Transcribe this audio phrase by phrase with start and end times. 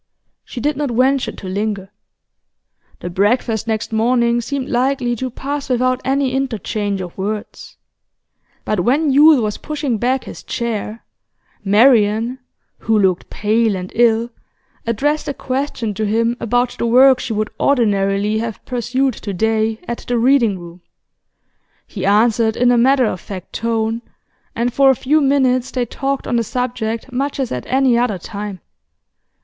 [0.43, 1.91] She did not venture to linger.
[3.01, 7.77] The breakfast next morning seemed likely to pass without any interchange of words.
[8.65, 11.05] But when Yule was pushing back his chair,
[11.63, 12.39] Marian
[12.79, 14.31] who looked pale and ill
[14.87, 19.79] addressed a question to him about the work she would ordinarily have pursued to day
[19.87, 20.81] at the Reading room.
[21.85, 24.01] He answered in a matter of fact tone,
[24.55, 28.17] and for a few minutes they talked on the subject much as at any other
[28.17, 28.61] time.